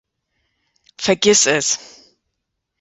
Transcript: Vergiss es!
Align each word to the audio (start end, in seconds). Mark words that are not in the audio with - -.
Vergiss 0.97 1.45
es! 1.45 1.77